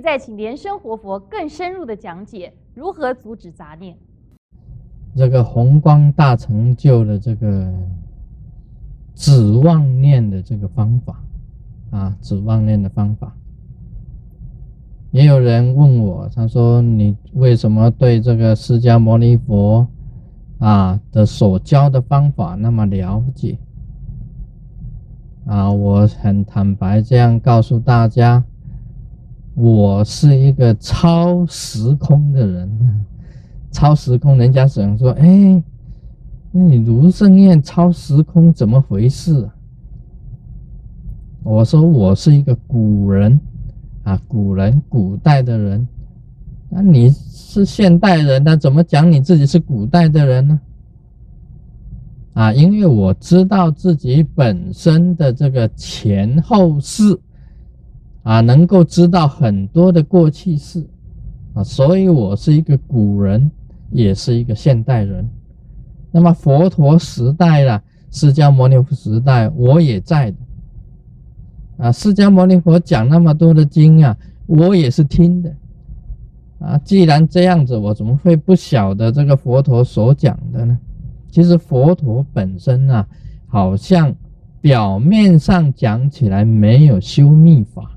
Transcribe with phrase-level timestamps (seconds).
[0.00, 3.96] 再请莲生活佛更深入的讲解如何阻止杂念。
[5.16, 7.72] 这个宏光大成就的这个
[9.14, 11.22] 指望念的这个方法
[11.90, 13.34] 啊，指望念的方法。
[15.10, 19.86] 也有人问我，他说：“你为什么对这个释迦牟尼佛
[20.58, 23.58] 啊的所教的方法那么了解？”
[25.48, 28.44] 啊，我很坦白这样告诉大家，
[29.58, 32.70] 我是一个超时空的人。
[33.72, 35.62] 超时空，人家想说：“哎，
[36.52, 39.50] 你卢胜彦超时空怎么回事？”
[41.42, 43.38] 我说：“我是一个古人。”
[44.04, 45.86] 啊，古人，古代的人，
[46.70, 50.60] 那你是现代人，那怎么讲你自己是古代的人呢？
[52.32, 57.18] 啊，因为我知道自己本身的这个前后世，
[58.28, 60.86] 啊，能够知道很多的过去式，
[61.54, 63.50] 啊，所以我是一个古人，
[63.90, 65.26] 也是一个现代人。
[66.12, 70.36] 那么佛陀时代了，释迦牟尼佛时代，我也在的。
[71.78, 75.50] 啊，释迦牟尼佛讲那么多的经啊，我也是听的。
[76.58, 80.78] 啊，既然这样子，我怎么会不晓得这个佛陀所讲的呢？
[81.30, 83.08] 其实佛陀本身啊，
[83.46, 84.14] 好像
[84.60, 87.90] 表面上讲起来没有修密法，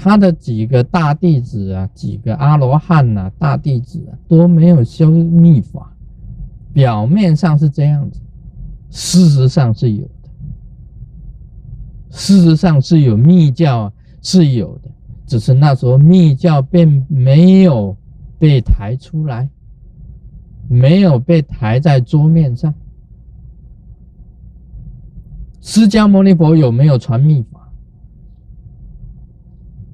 [0.00, 5.92] 他的几个大弟子啊，几个阿罗汉呐，大弟子啊，都没有修密法，
[6.72, 8.20] 表面上是这样子，
[8.90, 10.10] 事实上是有的。
[12.10, 14.90] 事实上是有密教是有的，
[15.26, 17.96] 只是那时候密教并没有
[18.38, 19.50] 被抬出来，
[20.68, 22.72] 没有被抬在桌面上。
[25.60, 27.57] 释迦牟尼佛有没有传密法？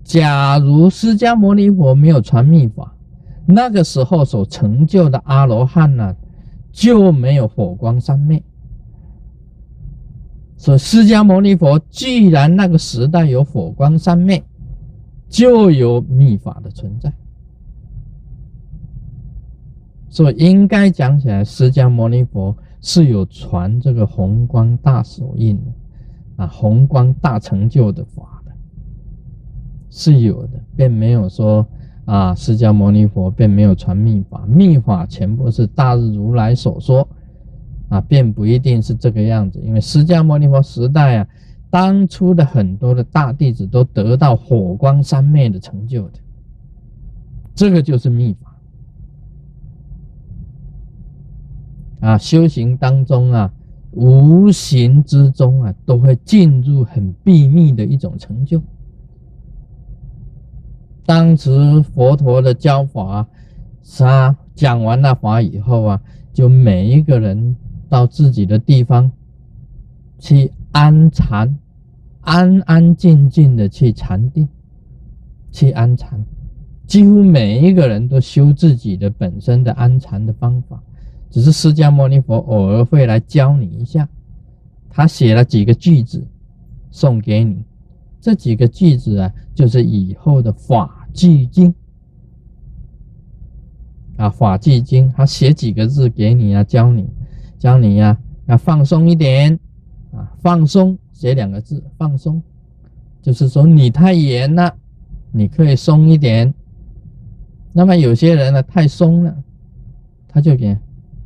[0.05, 2.95] 假如释迦牟尼佛没有传密法，
[3.47, 6.15] 那个时候所成就的阿罗汉呢，
[6.71, 8.43] 就没有火光三昧。
[10.57, 14.45] 所以释迦牟尼佛既然那个时代有火光三昧，
[15.29, 17.13] 就有密法的存在，
[20.09, 25.73] 所以应该讲起来，释迦牟尼佛是有传这个红光大手印的
[26.37, 28.34] 啊，红光大成就的法，
[29.97, 31.65] 是有的，并没有说
[32.05, 37.09] 啊，释迦牟尼佛并没有传密法，密法全部是大日如来所说。
[37.91, 41.28] 啊，并不一定是这个样子，因为释迦牟尼佛时代啊，
[41.71, 46.19] 当初的很多的大弟子都得到火光三昧的成就的，
[47.55, 48.56] 这个就是秘法
[52.09, 52.19] 啊。
[52.19, 53.53] 修行当中啊，
[53.93, 58.61] 无形之中啊，都会进入很秘密的一种成就。
[61.07, 63.27] 当时佛陀的教法，
[63.99, 66.01] 他讲完那法以后啊，
[66.33, 67.57] 就每一个人。
[67.87, 69.09] 到自己的地方
[70.19, 71.57] 去安禅，
[72.23, 74.49] 安安静静的去禅定，
[75.53, 76.25] 去安禅。
[76.89, 80.83] 几乎每一个人都修自己的本身的安禅的方法，
[81.31, 84.09] 只是释迦牟尼佛偶尔会来教你一下。
[84.91, 86.27] 他写了几个句子
[86.91, 87.63] 送给你，
[88.25, 91.75] 这几个句子啊，就是以后的法句经
[94.17, 97.07] 啊，法句经，他写几个字给你啊，教你。
[97.59, 99.59] 教你呀，要放松一点
[100.11, 100.33] 啊！
[100.41, 102.43] 放松，写两个字，放松，
[103.21, 104.75] 就是说你太严了，
[105.31, 106.55] 你可以松一点。
[107.75, 109.37] 那么有些人呢，太松了，
[110.29, 110.75] 他就给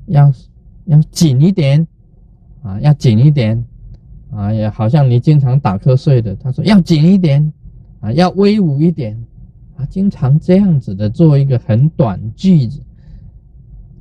[0.06, 0.32] 要
[0.86, 1.86] 要紧一点
[2.62, 3.64] 啊，要紧一点
[4.30, 7.52] 啊，也好像你经常打瞌睡的，他说要紧一点
[8.00, 9.16] 啊，要威武一点
[9.76, 12.82] 啊，经常这样子的做一个很短句子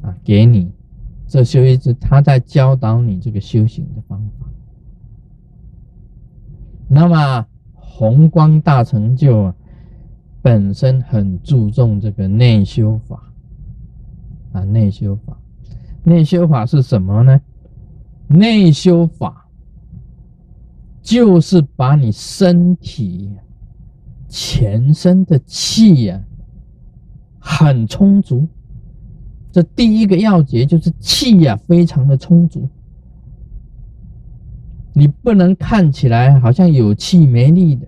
[0.01, 0.71] 啊，给你。
[1.27, 4.47] 这修一直他在教导你这个修行的方法。
[6.87, 9.55] 那么宏光大成就啊，
[10.41, 13.21] 本身很注重这个内修法
[14.53, 15.37] 啊，内修法，
[16.03, 17.41] 内修法是什么呢？
[18.27, 19.46] 内修法
[21.07, 23.31] 就是把你身体
[24.27, 26.21] 全身的气呀
[27.39, 28.45] 很充足。
[29.49, 32.67] 这第一个要诀就是气呀，非常的充足。
[34.91, 37.87] 你不能看起来好像有气没力的。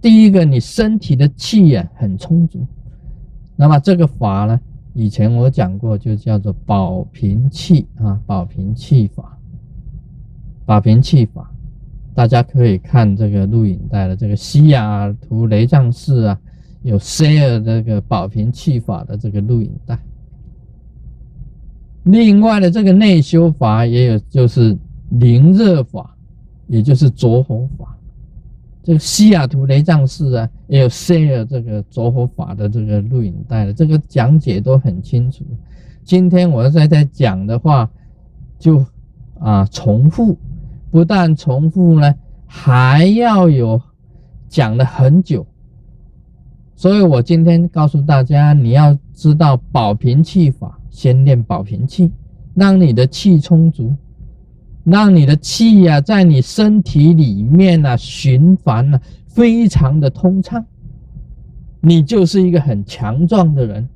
[0.00, 2.66] 第一个，你身体的气呀很充足。
[3.54, 4.58] 那么这个法呢，
[4.94, 9.38] 以前我讲过，就叫做保平气啊，保平气法，
[10.64, 11.52] 保平气法。
[12.18, 16.40] 大家可以看这个录影带的这个西雅图雷藏寺啊，
[16.82, 19.96] 有 share 这个宝瓶气法的这个录影带。
[22.02, 24.76] 另外的这个内修法也有，就是
[25.10, 26.12] 灵热法，
[26.66, 27.96] 也就是着火法。
[28.82, 35.44] 这个西雅图雷藏寺啊，也有 share 这个着火法的这个录影带的，这个讲解都很清楚。
[36.02, 37.88] 今天我再再讲的话，
[38.58, 38.84] 就
[39.38, 40.36] 啊重复，
[40.90, 42.14] 不但重复呢，
[42.46, 43.80] 还要有
[44.48, 45.46] 讲了很久。
[46.74, 52.10] 所以我今天告诉大家，你要知道保平气法，先练保平气，
[52.54, 53.94] 让你的气充足。
[54.84, 60.64] 让你的气呀，在你身体里面呢循环呢，非常的通畅，
[61.82, 63.86] 你就是一个很强壮的人，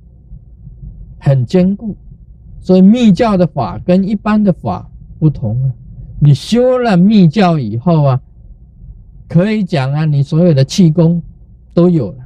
[1.19, 1.97] 很坚固。
[2.61, 5.73] 所以密教的法跟一般的法不同啊。
[6.25, 8.23] 你修了密教以后啊，
[9.29, 11.21] 可以讲啊，你所有的气功
[11.75, 12.19] 都有了，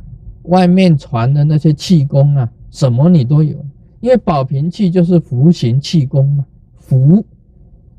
[0.43, 3.57] 外面传的那些气功啊，什么你都有。
[4.01, 6.45] 因为宝瓶气就是符行气功嘛，
[6.77, 7.25] 符。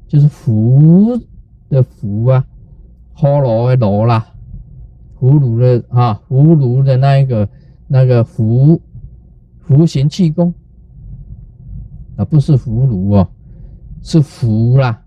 [0.08, 1.20] 就是符
[1.68, 2.46] 的符啊，
[3.14, 4.26] 葫芦的芦啦，
[5.20, 7.50] 葫芦的啊，葫芦的那一个
[7.88, 8.80] 那个符，
[9.60, 10.54] 符行气功
[12.16, 13.28] 啊，不是葫芦哦，
[14.02, 15.04] 是符啦，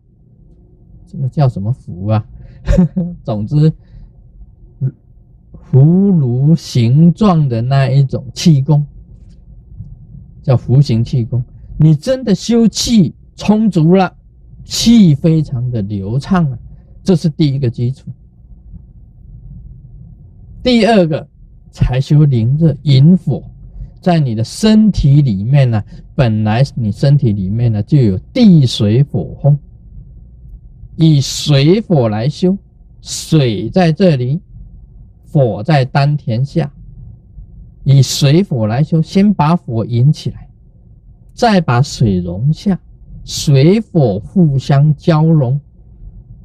[1.10, 2.24] 这个叫什么符啊？
[3.24, 3.72] 总之，
[5.70, 8.86] 葫芦形状的那一种气功
[10.42, 11.42] 叫符形气功。
[11.78, 14.16] 你真的修气充足了。
[14.62, 16.58] 气非常的流畅啊，
[17.02, 18.08] 这是第一个基础。
[20.62, 21.26] 第二个，
[21.72, 23.42] 才修灵热引火，
[24.00, 25.82] 在你的身体里面呢，
[26.14, 29.58] 本来你身体里面呢就有地水火风，
[31.02, 32.58] 以水火来修，
[33.00, 34.38] 水在这里，
[35.32, 36.70] 火在丹田下，
[37.84, 40.46] 以水火来修，先把火引起来，
[41.32, 42.78] 再把水融下。
[43.24, 45.58] 水火互相交融，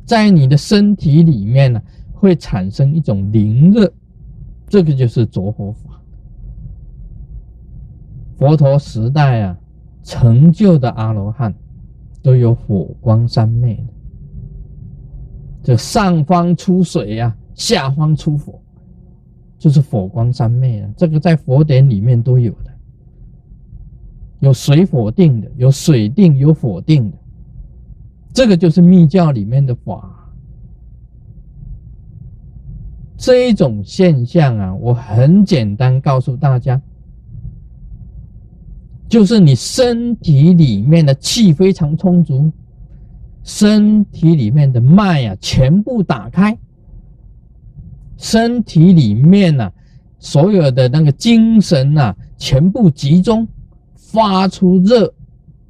[0.06, 1.82] 在你的身体里面呢，
[2.14, 3.92] 会产生一种灵热，
[4.70, 6.02] 这个就是着火法。
[8.38, 9.58] 佛陀时代啊，
[10.02, 11.54] 成就的阿罗汉
[12.22, 13.84] 都有火光三昧的，
[15.66, 18.62] 这上方出水呀，下方出火，
[19.58, 20.90] 就是火光三昧啊。
[20.96, 22.72] 这个在佛典里面都有的。
[24.42, 27.18] 有水火定的，有水定，有火定的，
[28.32, 30.32] 这个就是密教里面的法。
[33.18, 36.80] 这一种现象啊，我很简单告诉大家，
[39.10, 42.52] 就是你身体里面的气非常充足，
[43.46, 46.58] 身体里面的脉啊全部打开，
[48.18, 49.72] 身体里面呢
[50.20, 53.48] 所有的那个精神啊全部集中。
[53.98, 55.14] 发出热，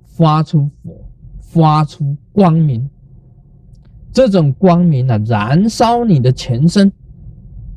[0.03, 0.93] 发出火，
[1.39, 2.87] 发出光明。
[4.11, 6.91] 这种光明呢，燃烧你的全身，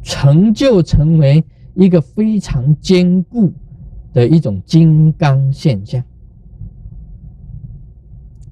[0.03, 1.43] 成就成为
[1.75, 3.51] 一个非常坚固
[4.13, 6.03] 的一种金刚现象。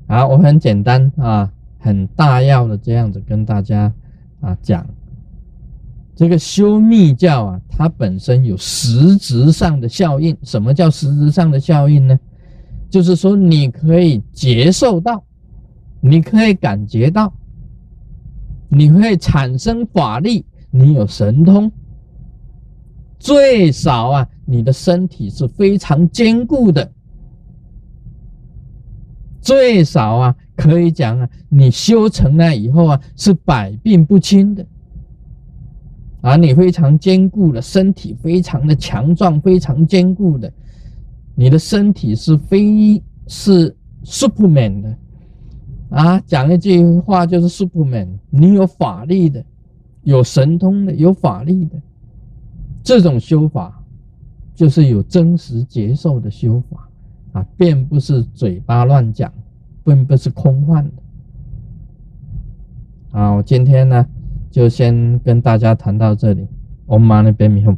[0.08, 3.92] 好，我很简单啊，很大要的这样子跟大家
[4.40, 4.86] 啊讲，
[6.14, 7.60] 这个修密教啊。
[7.68, 10.36] 它本身有实质上的效应。
[10.42, 12.18] 什么叫实质上的效应呢？
[12.88, 15.22] 就是说，你可以接受到，
[16.00, 17.32] 你可以感觉到，
[18.68, 21.70] 你会产生法力，你有神通。
[23.18, 26.92] 最少啊，你的身体是非常坚固的。
[29.46, 34.66] 最少啊，可以讲啊，你修成了以后啊，是百病不侵的。
[36.20, 40.52] 啊，你非常坚固的身体，非常的强壮，非常坚固的，
[41.36, 43.72] 你的身体是非是
[44.04, 44.96] Superman 的
[45.90, 46.18] 啊！
[46.26, 49.44] 讲一句话就是 Superman，你有法力的，
[50.02, 51.80] 有神通的，有法力的，
[52.82, 53.80] 这种修法
[54.56, 56.85] 就是有真实接受的修法
[57.36, 59.30] 啊，并不是嘴巴乱讲，
[59.84, 60.92] 并不是空幻的。
[63.10, 64.06] 好，今天呢。
[64.48, 66.46] 就先跟大家谈到这里，
[66.86, 67.76] 我们马上边米后。